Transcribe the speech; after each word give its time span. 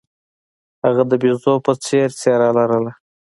هغه 0.85 1.03
د 1.11 1.13
بیزو 1.21 1.53
په 1.65 1.71
څیر 1.83 2.09
څیره 2.19 2.49
لرله. 2.57 2.91